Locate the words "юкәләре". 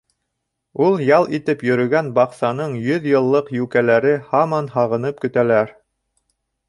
3.59-4.15